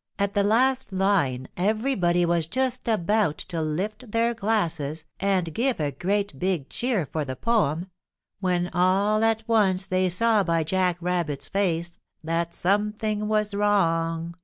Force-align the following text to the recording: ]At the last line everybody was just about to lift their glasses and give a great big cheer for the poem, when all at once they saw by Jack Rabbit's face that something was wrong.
]At 0.18 0.32
the 0.32 0.42
last 0.42 0.90
line 0.90 1.48
everybody 1.54 2.24
was 2.24 2.46
just 2.46 2.88
about 2.88 3.36
to 3.52 3.60
lift 3.60 4.10
their 4.10 4.32
glasses 4.32 5.04
and 5.20 5.52
give 5.52 5.78
a 5.80 5.90
great 5.92 6.38
big 6.38 6.70
cheer 6.70 7.04
for 7.04 7.26
the 7.26 7.36
poem, 7.36 7.90
when 8.40 8.68
all 8.72 9.22
at 9.22 9.46
once 9.46 9.86
they 9.86 10.08
saw 10.08 10.42
by 10.42 10.64
Jack 10.64 10.96
Rabbit's 11.02 11.48
face 11.48 11.98
that 12.24 12.54
something 12.54 13.28
was 13.28 13.52
wrong. 13.52 14.36